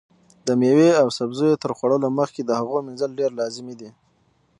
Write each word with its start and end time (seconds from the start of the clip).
د 0.47 0.49
مېوې 0.59 0.89
او 1.01 1.07
سبزیو 1.17 1.61
تر 1.63 1.71
خوړلو 1.77 2.07
مخکې 2.19 2.41
د 2.45 2.51
هغو 2.59 2.77
مینځل 2.85 3.11
ډېر 3.19 3.31
لازمي 3.39 3.75
دي. 3.79 3.89